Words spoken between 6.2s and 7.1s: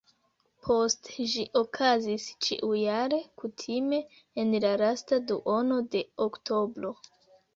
oktobro.